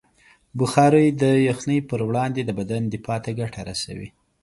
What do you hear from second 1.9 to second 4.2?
وړاندې د بدن دفاع ته ګټه رسوي.